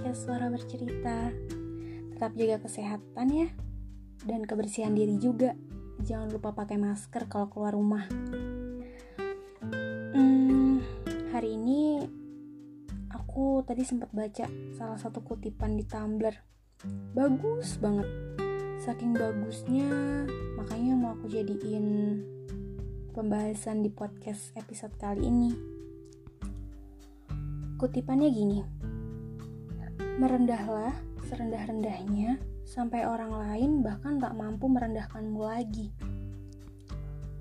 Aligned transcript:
podcast 0.00 0.24
Suara 0.24 0.48
Bercerita. 0.48 1.28
Tetap 2.16 2.32
jaga 2.32 2.56
kesehatan 2.64 3.26
ya, 3.36 3.52
dan 4.24 4.48
kebersihan 4.48 4.96
diri 4.96 5.20
juga. 5.20 5.52
Jangan 6.00 6.32
lupa 6.32 6.56
pakai 6.56 6.80
masker 6.80 7.28
kalau 7.28 7.52
keluar 7.52 7.76
rumah. 7.76 8.08
Hmm, 10.16 10.80
hari 11.36 11.52
ini 11.52 12.00
aku 13.12 13.60
tadi 13.68 13.84
sempat 13.84 14.08
baca 14.16 14.48
salah 14.72 14.96
satu 14.96 15.20
kutipan 15.20 15.76
di 15.76 15.84
Tumblr. 15.84 16.32
Bagus 17.12 17.76
banget. 17.76 18.08
Saking 18.80 19.12
bagusnya, 19.12 19.84
makanya 20.56 20.96
mau 20.96 21.12
aku 21.12 21.28
jadiin 21.28 22.16
pembahasan 23.12 23.84
di 23.84 23.92
podcast 23.92 24.56
episode 24.56 24.96
kali 24.96 25.28
ini. 25.28 25.52
Kutipannya 27.76 28.32
gini, 28.32 28.64
Merendahlah 30.18 30.96
serendah-rendahnya 31.28 32.40
sampai 32.66 33.06
orang 33.06 33.30
lain 33.30 33.70
bahkan 33.86 34.18
tak 34.18 34.34
mampu 34.34 34.66
merendahkanmu 34.66 35.38
lagi. 35.38 35.94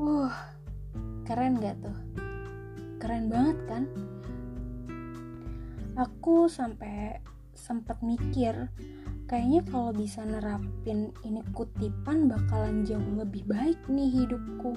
Wah, 0.00 0.26
uh, 0.26 0.36
keren 1.22 1.62
gak 1.62 1.78
tuh? 1.84 1.98
Keren 2.98 3.30
banget 3.30 3.58
kan? 3.70 3.84
Aku 5.96 6.50
sampai 6.50 7.22
sempat 7.56 8.02
mikir, 8.04 8.68
kayaknya 9.24 9.64
kalau 9.70 9.90
bisa 9.96 10.20
nerapin 10.22 11.10
ini 11.24 11.40
kutipan 11.56 12.28
bakalan 12.28 12.84
jauh 12.84 13.12
lebih 13.16 13.48
baik 13.48 13.80
nih 13.88 14.12
hidupku. 14.12 14.76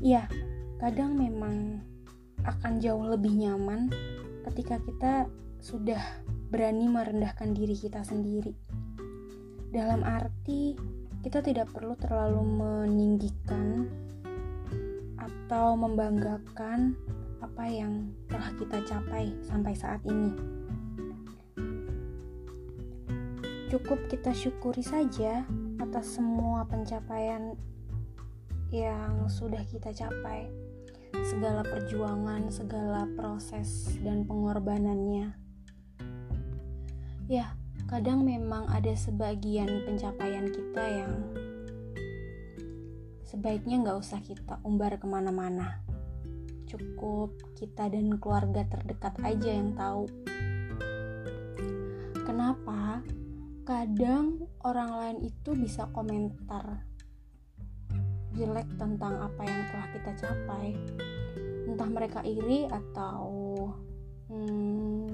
Iya, 0.00 0.30
kadang 0.80 1.18
memang 1.18 1.84
akan 2.46 2.80
jauh 2.80 3.04
lebih 3.04 3.34
nyaman 3.34 3.92
ketika 4.48 4.80
kita 4.80 5.14
sudah 5.60 6.00
berani 6.48 6.88
merendahkan 6.88 7.52
diri 7.52 7.76
kita 7.76 8.00
sendiri. 8.00 8.56
Dalam 9.68 10.00
arti, 10.00 10.72
kita 11.20 11.44
tidak 11.44 11.68
perlu 11.68 11.92
terlalu 12.00 12.40
meninggikan 12.40 13.84
atau 15.20 15.76
membanggakan 15.76 16.96
apa 17.44 17.64
yang 17.68 18.08
telah 18.32 18.48
kita 18.56 18.78
capai 18.88 19.36
sampai 19.44 19.74
saat 19.76 20.00
ini. 20.08 20.32
Cukup 23.68 24.00
kita 24.08 24.32
syukuri 24.32 24.80
saja 24.80 25.44
atas 25.76 26.16
semua 26.16 26.64
pencapaian 26.64 27.52
yang 28.72 29.28
sudah 29.28 29.60
kita 29.68 29.92
capai 29.92 30.67
segala 31.28 31.60
perjuangan, 31.60 32.48
segala 32.48 33.04
proses 33.12 33.94
dan 34.00 34.24
pengorbanannya. 34.24 35.36
Ya, 37.28 37.52
kadang 37.84 38.24
memang 38.24 38.64
ada 38.72 38.96
sebagian 38.96 39.84
pencapaian 39.84 40.48
kita 40.48 40.84
yang 40.88 41.12
sebaiknya 43.28 43.84
nggak 43.84 44.00
usah 44.00 44.24
kita 44.24 44.56
umbar 44.64 44.96
ke 44.96 45.04
mana-mana. 45.04 45.84
Cukup 46.64 47.36
kita 47.56 47.92
dan 47.92 48.16
keluarga 48.16 48.64
terdekat 48.64 49.20
aja 49.20 49.50
yang 49.52 49.76
tahu. 49.76 50.08
Kenapa? 52.24 53.04
Kadang 53.68 54.48
orang 54.64 54.90
lain 54.96 55.18
itu 55.28 55.52
bisa 55.52 55.92
komentar 55.92 56.87
jelek 58.38 58.70
tentang 58.78 59.18
apa 59.18 59.42
yang 59.42 59.60
telah 59.74 59.88
kita 59.90 60.10
capai. 60.22 60.78
Entah 61.66 61.90
mereka 61.90 62.22
iri 62.22 62.70
atau 62.70 63.26
hmm, 64.30 65.10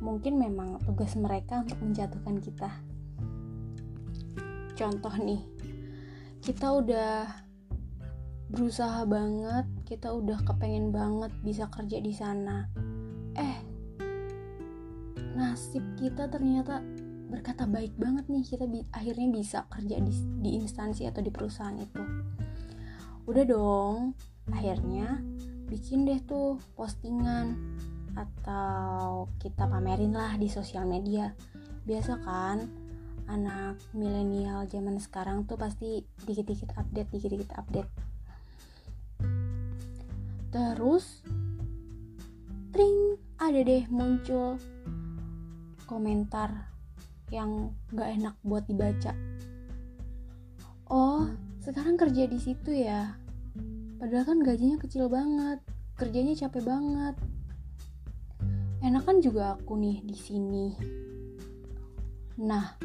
mungkin 0.00 0.40
memang 0.40 0.80
tugas 0.88 1.12
mereka 1.14 1.60
untuk 1.62 1.78
menjatuhkan 1.84 2.36
kita. 2.40 2.70
Contoh 4.72 5.12
nih 5.20 5.44
kita 6.40 6.72
udah 6.80 7.28
berusaha 8.48 9.04
banget 9.04 9.68
kita 9.84 10.08
udah 10.08 10.40
kepengen 10.40 10.88
banget 10.88 11.28
bisa 11.44 11.68
kerja 11.68 12.00
di 12.00 12.12
sana. 12.16 12.64
Eh 13.36 13.56
nasib 15.36 15.84
kita 15.94 16.26
ternyata 16.26 16.82
berkata 17.28 17.68
baik 17.68 17.94
banget 18.00 18.24
nih 18.32 18.44
kita 18.44 18.64
bi 18.64 18.80
akhirnya 18.88 19.28
bisa 19.28 19.68
kerja 19.68 20.00
di, 20.00 20.12
di 20.40 20.50
instansi 20.64 21.04
atau 21.04 21.20
di 21.20 21.28
perusahaan 21.28 21.76
itu. 21.76 22.02
Udah 23.28 23.44
dong 23.44 24.16
akhirnya 24.48 25.20
bikin 25.68 26.08
deh 26.08 26.16
tuh 26.24 26.56
postingan 26.72 27.52
atau 28.16 29.28
kita 29.36 29.68
pamerin 29.68 30.16
lah 30.16 30.40
di 30.40 30.48
sosial 30.48 30.88
media. 30.88 31.36
Biasa 31.84 32.16
kan 32.24 32.64
anak 33.28 33.76
milenial 33.92 34.64
zaman 34.64 34.96
sekarang 34.96 35.44
tuh 35.44 35.60
pasti 35.60 36.00
dikit-dikit 36.24 36.72
update 36.80 37.12
dikit-dikit 37.12 37.52
update. 37.60 37.90
Terus 40.48 41.20
tring 42.72 43.20
ada 43.36 43.60
deh 43.60 43.84
muncul 43.92 44.56
komentar 45.84 46.67
yang 47.28 47.74
gak 47.92 48.16
enak 48.18 48.34
buat 48.44 48.64
dibaca. 48.64 49.12
Oh, 50.88 51.28
sekarang 51.60 52.00
kerja 52.00 52.24
di 52.24 52.38
situ 52.40 52.72
ya. 52.72 53.16
Padahal 54.00 54.24
kan 54.24 54.38
gajinya 54.40 54.80
kecil 54.80 55.10
banget, 55.12 55.60
kerjanya 55.98 56.34
capek 56.34 56.64
banget. 56.64 57.14
Enak 58.80 59.02
kan 59.04 59.18
juga 59.18 59.58
aku 59.58 59.76
nih 59.76 60.00
di 60.06 60.16
sini. 60.16 60.66
Nah, 62.38 62.78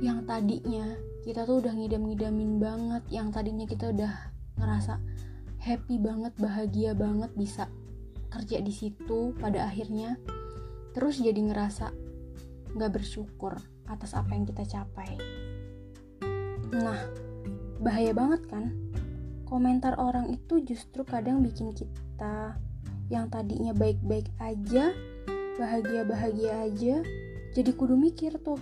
yang 0.00 0.24
tadinya 0.24 0.96
kita 1.22 1.44
tuh 1.44 1.60
udah 1.60 1.76
ngidam-ngidamin 1.76 2.56
banget, 2.56 3.02
yang 3.12 3.28
tadinya 3.28 3.68
kita 3.68 3.92
udah 3.92 4.12
ngerasa 4.56 4.98
happy 5.60 6.00
banget, 6.00 6.32
bahagia 6.40 6.96
banget 6.96 7.30
bisa 7.36 7.68
kerja 8.36 8.60
di 8.60 8.68
situ 8.68 9.32
pada 9.38 9.64
akhirnya 9.64 10.20
terus 10.92 11.20
jadi 11.20 11.36
ngerasa 11.36 11.92
nggak 12.76 12.92
bersyukur 12.92 13.56
atas 13.90 14.14
apa 14.14 14.34
yang 14.34 14.44
kita 14.46 14.66
capai. 14.66 15.16
Nah, 16.74 17.00
bahaya 17.80 18.10
banget 18.10 18.42
kan? 18.50 18.74
Komentar 19.46 19.94
orang 20.02 20.34
itu 20.34 20.58
justru 20.66 21.06
kadang 21.06 21.42
bikin 21.42 21.70
kita 21.70 22.58
yang 23.06 23.30
tadinya 23.30 23.70
baik-baik 23.70 24.26
aja, 24.42 24.90
bahagia-bahagia 25.56 26.66
aja, 26.66 26.94
jadi 27.54 27.70
kudu 27.72 27.94
mikir 27.94 28.34
tuh. 28.42 28.58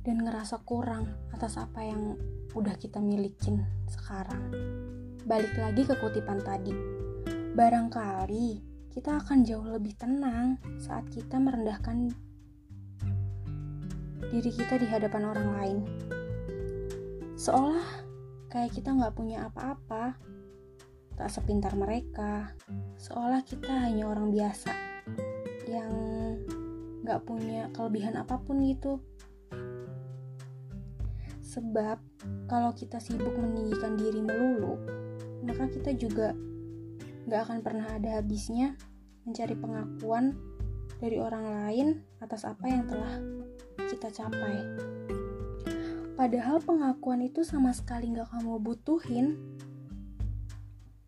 Dan 0.00 0.22
ngerasa 0.24 0.62
kurang 0.62 1.10
atas 1.34 1.58
apa 1.60 1.84
yang 1.84 2.16
udah 2.54 2.78
kita 2.78 3.02
milikin 3.02 3.66
sekarang. 3.90 4.54
Balik 5.26 5.52
lagi 5.58 5.82
ke 5.84 5.94
kutipan 5.98 6.40
tadi. 6.40 6.72
Barangkali 7.52 8.70
kita 8.90 9.22
akan 9.22 9.46
jauh 9.46 9.66
lebih 9.66 9.94
tenang 9.98 10.58
saat 10.80 11.06
kita 11.10 11.38
merendahkan 11.38 12.29
diri 14.30 14.50
kita 14.54 14.78
di 14.78 14.86
hadapan 14.86 15.22
orang 15.26 15.48
lain. 15.58 15.78
Seolah 17.34 18.06
kayak 18.46 18.78
kita 18.78 18.94
nggak 18.94 19.14
punya 19.18 19.50
apa-apa, 19.50 20.14
tak 21.18 21.30
sepintar 21.30 21.74
mereka. 21.74 22.54
Seolah 22.94 23.42
kita 23.42 23.90
hanya 23.90 24.06
orang 24.06 24.30
biasa 24.30 24.70
yang 25.66 25.92
nggak 27.02 27.20
punya 27.26 27.66
kelebihan 27.74 28.14
apa 28.22 28.38
pun 28.38 28.62
gitu. 28.62 29.02
Sebab 31.50 31.98
kalau 32.46 32.70
kita 32.70 33.02
sibuk 33.02 33.34
meninggikan 33.34 33.98
diri 33.98 34.22
melulu, 34.22 34.78
maka 35.42 35.66
kita 35.66 35.90
juga 35.98 36.30
nggak 37.26 37.40
akan 37.50 37.58
pernah 37.66 37.86
ada 37.90 38.22
habisnya 38.22 38.78
mencari 39.26 39.58
pengakuan 39.58 40.38
dari 41.02 41.18
orang 41.18 41.44
lain 41.44 41.88
atas 42.22 42.46
apa 42.46 42.64
yang 42.70 42.86
telah 42.86 43.14
kita 43.90 44.06
capai. 44.14 44.62
Padahal 46.14 46.62
pengakuan 46.62 47.26
itu 47.26 47.42
sama 47.42 47.74
sekali 47.74 48.14
gak 48.14 48.30
kamu 48.30 48.62
butuhin. 48.62 49.34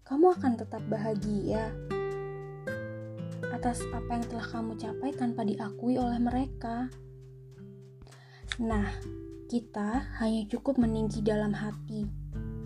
Kamu 0.02 0.34
akan 0.34 0.58
tetap 0.58 0.82
bahagia 0.90 1.70
atas 3.54 3.86
apa 3.94 4.18
yang 4.18 4.26
telah 4.26 4.46
kamu 4.50 4.74
capai 4.74 5.14
tanpa 5.14 5.46
diakui 5.46 5.94
oleh 5.94 6.18
mereka. 6.18 6.90
Nah, 8.58 8.90
kita 9.46 10.18
hanya 10.18 10.42
cukup 10.50 10.82
meninggi 10.82 11.22
dalam 11.22 11.54
hati, 11.54 12.02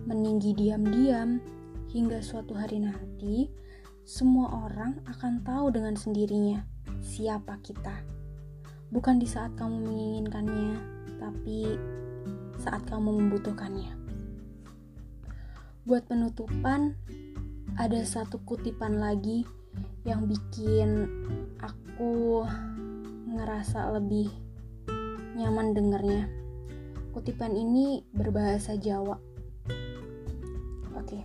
meninggi 0.08 0.56
diam-diam, 0.56 1.44
hingga 1.92 2.24
suatu 2.24 2.56
hari 2.56 2.80
nanti 2.80 3.52
semua 4.06 4.64
orang 4.64 4.96
akan 5.04 5.44
tahu 5.44 5.74
dengan 5.74 5.98
sendirinya 5.98 6.62
siapa 7.02 7.58
kita 7.58 8.15
bukan 8.90 9.18
di 9.18 9.26
saat 9.26 9.54
kamu 9.58 9.82
menginginkannya, 9.82 10.78
tapi 11.18 11.78
saat 12.60 12.82
kamu 12.86 13.18
membutuhkannya. 13.18 13.92
Buat 15.86 16.10
penutupan, 16.10 16.98
ada 17.78 18.00
satu 18.02 18.42
kutipan 18.42 18.98
lagi 18.98 19.46
yang 20.06 20.26
bikin 20.26 21.06
aku 21.60 22.42
ngerasa 23.36 23.94
lebih 23.94 24.30
nyaman 25.36 25.76
dengernya. 25.76 26.26
Kutipan 27.12 27.52
ini 27.54 28.02
berbahasa 28.14 28.74
Jawa. 28.80 29.20
Oke. 30.96 31.20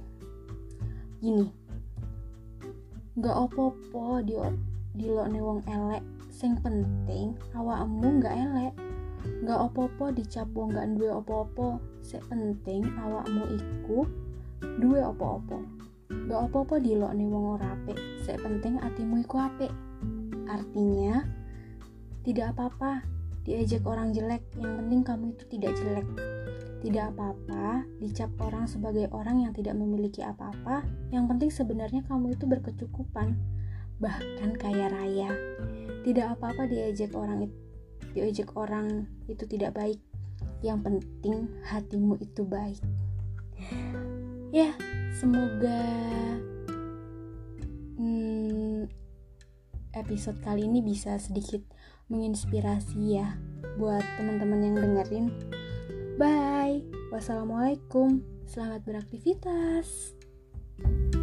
Gini. 1.23 1.47
Gak 3.15 3.37
opo-opo 3.37 4.19
di 4.23 4.35
di 4.91 5.07
lo 5.07 5.23
wong 5.23 5.63
elek, 5.67 6.03
sing 6.27 6.59
penting 6.59 7.35
awakmu 7.55 8.19
gak 8.19 8.35
elek. 8.35 8.73
Gak 9.45 9.59
opo-opo 9.69 10.09
dicap 10.09 10.49
wong 10.51 10.73
gak 10.73 10.97
duwe 10.97 11.13
opo-opo, 11.13 11.77
sing 12.01 12.21
penting 12.27 12.83
awakmu 12.99 13.55
iku 13.55 14.03
duwe 14.81 14.99
opo-opo. 15.05 15.61
Gak 16.27 16.39
opo-opo 16.51 16.75
di 16.81 16.97
lo 16.97 17.07
wong 17.13 17.45
ora 17.55 17.77
apik, 17.77 17.97
sing 18.25 18.35
penting 18.41 18.81
atimu 18.81 19.23
iku 19.23 19.39
apik. 19.39 19.71
Artinya, 20.51 21.23
tidak 22.27 22.53
apa-apa 22.57 23.07
diajak 23.47 23.81
orang 23.87 24.13
jelek, 24.13 24.43
yang 24.59 24.77
penting 24.77 25.01
kamu 25.01 25.25
itu 25.33 25.43
tidak 25.57 25.73
jelek. 25.79 26.07
Tidak 26.81 27.13
apa-apa 27.13 27.85
dicap 28.01 28.33
orang 28.41 28.65
sebagai 28.65 29.05
orang 29.13 29.45
yang 29.45 29.53
tidak 29.53 29.77
memiliki 29.77 30.25
apa-apa, 30.25 30.81
yang 31.13 31.29
penting 31.29 31.53
sebenarnya 31.53 32.01
kamu 32.09 32.33
itu 32.33 32.49
berkecukupan, 32.49 33.37
bahkan 34.01 34.57
kaya 34.57 34.89
raya. 34.89 35.29
Tidak 36.01 36.33
apa-apa 36.33 36.65
diajak 36.65 37.13
orang 37.13 37.45
itu 37.45 37.57
diajak 38.11 38.49
orang 38.57 39.07
itu 39.29 39.45
tidak 39.47 39.77
baik. 39.77 40.01
Yang 40.65 40.79
penting 40.83 41.37
hatimu 41.69 42.17
itu 42.19 42.41
baik. 42.43 42.81
Ya, 44.51 44.75
semoga 45.15 45.79
hmm, 47.95 48.89
episode 49.95 50.41
kali 50.43 50.67
ini 50.67 50.83
bisa 50.83 51.15
sedikit 51.21 51.61
menginspirasi 52.11 53.21
ya 53.21 53.39
buat 53.79 54.03
teman-teman 54.19 54.59
yang 54.65 54.75
dengerin. 54.75 55.25
Bye. 56.19 56.83
Wassalamualaikum. 57.11 58.23
Selamat 58.47 58.83
beraktivitas. 58.83 60.15
thank 60.81 61.15
you 61.15 61.20